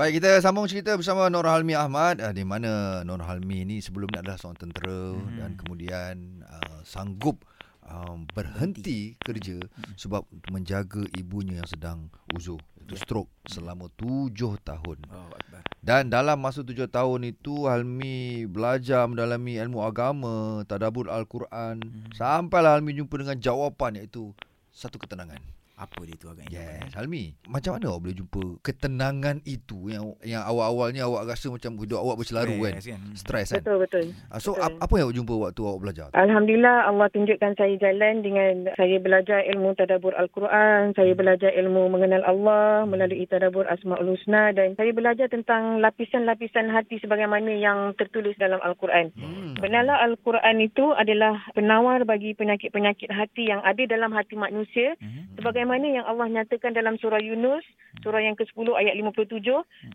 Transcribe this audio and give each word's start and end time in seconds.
Baik, 0.00 0.16
kita 0.16 0.40
sambung 0.40 0.64
cerita 0.64 0.96
bersama 0.96 1.28
Nur 1.28 1.44
Halmi 1.44 1.76
Ahmad 1.76 2.24
uh, 2.24 2.32
di 2.32 2.40
mana 2.40 3.04
Nur 3.04 3.20
Halmi 3.20 3.68
ni 3.68 3.84
sebelum 3.84 4.08
ni 4.08 4.16
adalah 4.16 4.40
seorang 4.40 4.56
tentera 4.56 5.12
hmm. 5.12 5.36
dan 5.36 5.50
kemudian 5.60 6.40
uh, 6.40 6.80
sanggup 6.88 7.44
um, 7.84 8.24
berhenti 8.32 9.20
kerja 9.20 9.60
hmm. 9.60 10.00
sebab 10.00 10.24
menjaga 10.48 11.04
ibunya 11.20 11.60
yang 11.60 11.68
sedang 11.68 12.08
uzur 12.32 12.64
itu 12.80 12.96
yeah. 12.96 13.02
stroke 13.04 13.28
selama 13.44 13.92
tujuh 14.00 14.56
tahun. 14.64 15.04
Oh, 15.12 15.36
dan 15.84 16.08
dalam 16.08 16.40
masa 16.40 16.64
tujuh 16.64 16.88
tahun 16.88 17.36
itu 17.36 17.68
Halmi 17.68 18.48
belajar 18.48 19.04
mendalami 19.04 19.60
ilmu 19.60 19.84
agama, 19.84 20.64
tadabbur 20.64 21.12
al-Quran 21.12 21.76
hmm. 21.76 22.16
sampailah 22.16 22.80
Halmi 22.80 22.96
jumpa 22.96 23.20
dengan 23.20 23.36
jawapan 23.36 24.00
iaitu 24.00 24.32
satu 24.72 24.96
ketenangan 24.96 25.59
apa 25.80 26.04
dia 26.04 26.16
tu 26.20 26.28
agaknya 26.28 26.60
yes. 26.60 26.92
Halmi 26.92 27.32
macam 27.48 27.80
mana 27.80 27.84
awak 27.88 28.00
boleh 28.04 28.16
jumpa 28.20 28.42
ketenangan 28.60 29.40
itu 29.48 29.88
yang 29.88 30.12
yang 30.20 30.44
awal-awalnya 30.44 31.08
awak 31.08 31.32
rasa 31.32 31.48
macam 31.48 31.80
hidup 31.80 32.04
awak 32.04 32.20
berselaru 32.20 32.60
kan? 32.68 32.76
kan 32.76 33.00
stres 33.16 33.48
kan 33.56 33.64
betul 33.64 33.80
betul 33.80 34.04
ah, 34.28 34.36
so 34.36 34.52
betul. 34.52 34.76
apa 34.76 34.92
yang 35.00 35.06
awak 35.08 35.16
jumpa 35.16 35.34
waktu 35.40 35.60
awak 35.64 35.80
belajar 35.80 36.06
alhamdulillah 36.12 36.76
Allah 36.84 37.06
tunjukkan 37.08 37.52
saya 37.56 37.74
jalan 37.80 38.14
dengan 38.20 38.52
saya 38.76 38.96
belajar 39.00 39.40
ilmu 39.48 39.72
tadabbur 39.72 40.12
al-Quran 40.12 40.92
saya 40.92 41.12
hmm. 41.16 41.20
belajar 41.24 41.50
ilmu 41.56 41.82
mengenal 41.88 42.22
Allah 42.28 42.84
melalui 42.84 43.24
tadabbur 43.24 43.64
asmaul 43.64 44.12
husna 44.12 44.52
dan 44.52 44.76
saya 44.76 44.92
belajar 44.92 45.32
tentang 45.32 45.80
lapisan-lapisan 45.80 46.68
hati 46.68 47.00
sebagaimana 47.00 47.56
yang 47.56 47.96
tertulis 47.96 48.36
dalam 48.36 48.60
al-Quran 48.60 49.16
hmm. 49.16 49.56
benarlah 49.64 50.04
al-Quran 50.04 50.60
itu 50.60 50.92
adalah 50.92 51.40
penawar 51.56 52.04
bagi 52.04 52.36
penyakit-penyakit 52.36 53.08
hati 53.08 53.48
yang 53.48 53.64
ada 53.64 53.82
dalam 53.88 54.12
hati 54.12 54.36
manusia 54.36 54.98
hmm. 55.00 55.29
Sebagaimana 55.40 55.88
yang 55.88 56.04
Allah 56.04 56.28
nyatakan 56.28 56.76
dalam 56.76 57.00
surah 57.00 57.16
Yunus, 57.16 57.64
surah 58.04 58.20
yang 58.20 58.36
ke-10 58.36 58.68
ayat 58.76 58.92
57, 58.92 59.40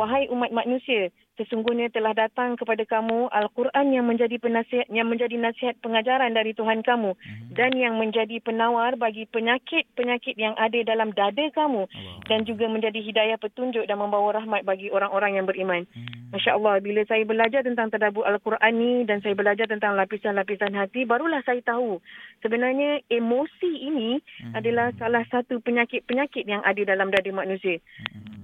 wahai 0.00 0.32
umat 0.32 0.48
manusia, 0.56 1.12
sesungguhnya 1.36 1.92
telah 1.92 2.16
datang 2.16 2.56
kepada 2.56 2.80
kamu 2.88 3.28
Al-Quran 3.28 3.92
yang 3.92 4.08
menjadi 4.08 4.40
penasihat 4.40 4.88
yang 4.88 5.12
menjadi 5.12 5.36
nasihat 5.36 5.76
pengajaran 5.84 6.32
dari 6.32 6.56
Tuhan 6.56 6.80
kamu 6.80 7.12
dan 7.52 7.76
yang 7.76 8.00
menjadi 8.00 8.40
penawar 8.40 8.96
bagi 8.96 9.28
penyakit-penyakit 9.28 10.40
yang 10.40 10.56
ada 10.56 10.80
dalam 10.80 11.12
dada 11.12 11.44
kamu 11.52 11.84
dan 12.24 12.48
juga 12.48 12.72
menjadi 12.72 12.98
hidayah 13.04 13.36
petunjuk 13.36 13.84
dan 13.84 14.00
membawa 14.00 14.40
rahmat 14.40 14.64
bagi 14.64 14.88
orang-orang 14.88 15.36
yang 15.36 15.44
beriman. 15.44 15.84
Masya 16.32 16.56
Allah, 16.56 16.80
bila 16.82 17.04
saya 17.06 17.22
belajar 17.22 17.62
tentang 17.62 17.92
tadabbur 17.92 18.26
Al-Quran 18.26 18.72
ni 18.74 18.92
dan 19.06 19.22
saya 19.22 19.36
belajar 19.36 19.68
tentang 19.68 19.94
lapisan-lapisan 19.94 20.74
hati, 20.74 21.04
barulah 21.06 21.44
saya 21.44 21.60
tahu 21.62 22.00
sebenarnya 22.40 23.04
emosi 23.12 23.70
ini 23.84 24.18
adalah 24.56 24.90
salah 24.96 25.22
satu 25.28 25.60
penyakit-penyakit 25.62 26.44
yang 26.46 26.62
ada 26.62 26.82
dalam 26.82 27.10
dada 27.10 27.30
manusia. 27.34 27.78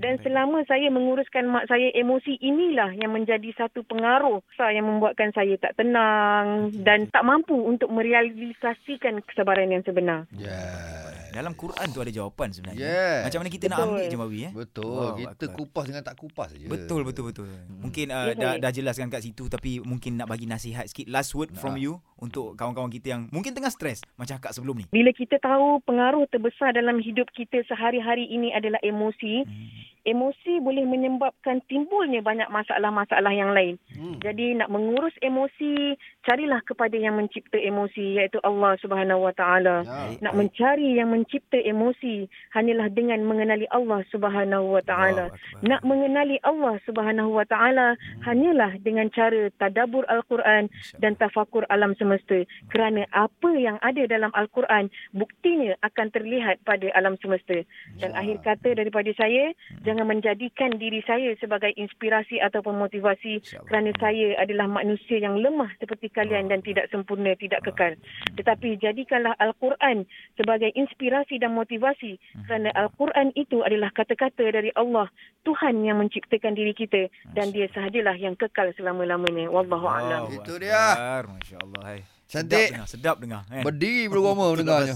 Dan 0.00 0.16
selama 0.24 0.64
saya 0.64 0.88
menguruskan 0.88 1.44
mak 1.44 1.68
saya, 1.68 1.92
emosi 1.92 2.40
inilah 2.40 2.96
yang 2.96 3.12
menjadi 3.12 3.52
satu 3.52 3.84
pengaruh 3.84 4.40
yang 4.72 4.88
membuatkan 4.88 5.28
saya 5.36 5.60
tak 5.60 5.76
tenang 5.76 6.72
dan 6.80 7.04
tak 7.12 7.20
mampu 7.20 7.52
untuk 7.52 7.92
merealisasikan 7.92 9.20
kesabaran 9.28 9.68
yang 9.68 9.84
sebenar. 9.84 10.24
Yeah. 10.32 11.19
Dalam 11.30 11.52
Quran 11.54 11.86
tu 11.90 11.98
ada 12.02 12.12
jawapan 12.12 12.48
sebenarnya. 12.50 12.82
Yeah. 12.82 13.18
Macam 13.26 13.38
mana 13.42 13.50
kita 13.50 13.66
betul. 13.66 13.74
nak 13.74 13.86
ambil 13.86 14.04
je 14.06 14.16
Mawi 14.18 14.38
eh? 14.42 14.52
Betul. 14.52 14.98
Oh, 15.00 15.12
kita 15.14 15.46
akal. 15.46 15.56
kupas 15.56 15.84
dengan 15.86 16.02
tak 16.02 16.16
kupas 16.18 16.48
saja. 16.52 16.66
Betul 16.66 17.00
betul 17.06 17.24
betul. 17.30 17.46
Hmm. 17.48 17.86
Mungkin 17.86 18.06
uh, 18.10 18.34
dah 18.34 18.52
dah 18.58 18.70
jelaskan 18.70 19.08
kat 19.08 19.22
situ 19.24 19.46
tapi 19.46 19.78
mungkin 19.80 20.18
nak 20.18 20.28
bagi 20.28 20.50
nasihat 20.50 20.86
sikit 20.90 21.06
last 21.08 21.32
word 21.38 21.54
nah. 21.54 21.58
from 21.62 21.78
you 21.78 21.98
untuk 22.20 22.54
kawan-kawan 22.54 22.92
kita 22.92 23.16
yang 23.16 23.22
mungkin 23.32 23.56
tengah 23.56 23.72
stres 23.72 24.04
macam 24.20 24.36
akak 24.36 24.52
sebelum 24.52 24.82
ni. 24.82 24.84
Bila 24.92 25.10
kita 25.14 25.40
tahu 25.40 25.80
pengaruh 25.88 26.28
terbesar 26.28 26.76
dalam 26.76 27.00
hidup 27.00 27.30
kita 27.32 27.64
sehari-hari 27.64 28.28
ini 28.28 28.52
adalah 28.52 28.78
emosi, 28.84 29.46
hmm 29.46 29.89
emosi 30.08 30.64
boleh 30.64 30.88
menyebabkan 30.88 31.60
timbulnya 31.68 32.24
banyak 32.24 32.48
masalah-masalah 32.48 33.32
yang 33.36 33.52
lain. 33.52 33.76
Hmm. 33.92 34.16
Jadi 34.24 34.56
nak 34.56 34.72
mengurus 34.72 35.12
emosi, 35.20 35.94
carilah 36.24 36.64
kepada 36.64 36.96
yang 36.96 37.20
mencipta 37.20 37.60
emosi 37.60 38.16
iaitu 38.16 38.40
Allah 38.40 38.80
Subhanahu 38.80 39.28
Wa 39.28 39.34
Taala. 39.36 39.76
Ya. 39.84 40.16
Nak 40.24 40.34
mencari 40.36 40.96
yang 40.96 41.12
mencipta 41.12 41.60
emosi 41.60 42.24
hanyalah 42.56 42.88
dengan 42.88 43.20
mengenali 43.28 43.68
Allah 43.68 44.00
Subhanahu 44.08 44.80
Wa 44.80 44.82
Taala. 44.88 45.28
Nak 45.60 45.82
mengenali 45.84 46.40
Allah 46.40 46.80
Subhanahu 46.88 47.36
Wa 47.36 47.44
Taala 47.44 47.94
hmm. 47.94 48.24
hanyalah 48.24 48.72
dengan 48.80 49.12
cara 49.12 49.52
tadabbur 49.60 50.08
Al-Quran 50.08 50.72
dan 50.96 51.12
tafakur 51.20 51.68
alam 51.68 51.92
semesta. 52.00 52.40
Kerana 52.72 53.04
apa 53.12 53.52
yang 53.52 53.76
ada 53.84 54.08
dalam 54.08 54.32
Al-Quran 54.32 54.88
buktinya 55.12 55.76
akan 55.84 56.08
terlihat 56.08 56.64
pada 56.64 56.88
alam 56.96 57.20
semesta. 57.20 57.60
Dan 58.00 58.16
ya. 58.16 58.24
akhir 58.24 58.36
kata 58.42 58.68
daripada 58.80 59.12
saya, 59.12 59.52
hmm 59.52 59.89
jangan 59.90 60.06
menjadikan 60.06 60.78
diri 60.78 61.02
saya 61.02 61.34
sebagai 61.42 61.74
inspirasi 61.74 62.38
ataupun 62.38 62.78
motivasi 62.78 63.42
kerana 63.66 63.90
saya 63.98 64.38
adalah 64.38 64.70
manusia 64.70 65.18
yang 65.18 65.42
lemah 65.42 65.66
seperti 65.82 66.06
kalian 66.14 66.46
dan 66.46 66.62
tidak 66.62 66.86
sempurna, 66.94 67.34
tidak 67.34 67.66
kekal. 67.66 67.98
Tetapi 68.38 68.78
jadikanlah 68.78 69.34
Al-Quran 69.42 70.06
sebagai 70.38 70.70
inspirasi 70.78 71.42
dan 71.42 71.58
motivasi 71.58 72.22
hmm. 72.22 72.46
kerana 72.46 72.70
Al-Quran 72.78 73.34
itu 73.34 73.66
adalah 73.66 73.90
kata-kata 73.90 74.46
dari 74.54 74.70
Allah, 74.78 75.10
Tuhan 75.42 75.82
yang 75.82 75.98
menciptakan 75.98 76.54
diri 76.54 76.70
kita 76.70 77.10
dan 77.34 77.50
dia 77.50 77.66
sahajalah 77.74 78.14
yang 78.14 78.38
kekal 78.38 78.70
selama-lamanya. 78.78 79.50
Wallahu 79.50 79.90
a'lam. 79.90 80.30
Itu 80.30 80.54
dia. 80.62 80.94
Masya-Allah. 81.26 82.19
Cantik. 82.30 82.54
Sedap 82.54 82.70
dengar, 82.70 82.86
sedap 82.86 83.16
dengar. 83.18 83.40
Kan? 83.50 83.66
Berdiri 83.66 84.06
bulu 84.06 84.30
roma 84.30 84.44
mendengarnya. 84.54 84.94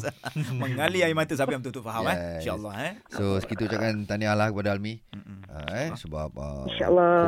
Mengalir 0.55 1.03
air 1.03 1.19
mata 1.19 1.35
siapa 1.35 1.51
yang 1.51 1.67
betul-betul 1.67 1.83
faham. 1.83 2.07
Eh? 2.07 2.15
Yes. 2.15 2.23
Eh? 2.23 2.39
InsyaAllah. 2.47 2.75
Eh? 2.79 2.93
So, 3.11 3.25
kita 3.43 3.61
ucapkan 3.67 3.95
tahniah 4.07 4.39
lah 4.39 4.55
kepada 4.55 4.71
Almi. 4.71 5.03
Uh, 5.51 5.67
eh, 5.75 5.89
sebab 5.99 6.31
uh, 6.35 6.67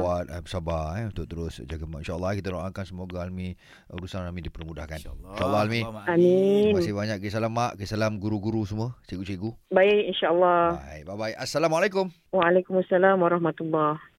kuat, 0.03 0.27
eh, 0.31 0.43
sabar 0.47 0.99
eh, 1.03 1.11
untuk 1.11 1.27
terus 1.27 1.59
jaga 1.67 1.91
mak. 1.91 2.07
InsyaAllah 2.07 2.39
kita 2.39 2.55
doakan 2.55 2.85
semoga 2.87 3.27
Almi, 3.27 3.59
urusan 3.91 4.23
Almi 4.23 4.47
dipermudahkan. 4.47 5.03
InsyaAllah. 5.03 5.31
InsyaAllah 5.35 5.61
Almi. 5.67 5.81
Amin. 5.83 6.71
Terima 6.71 6.79
kasih 6.79 6.95
banyak. 6.95 7.19
Kisah 7.27 7.43
salam 7.43 7.51
mak, 7.51 7.75
kisah 7.75 7.99
salam 7.99 8.23
guru-guru 8.23 8.63
semua, 8.63 8.95
cikgu-cikgu. 9.11 9.51
Baik, 9.75 10.15
insyaAllah. 10.15 10.79
Baik, 10.87 11.03
bye-bye. 11.03 11.35
Assalamualaikum. 11.35 12.15
Waalaikumsalam 12.31 13.19
warahmatullahi 13.19 14.15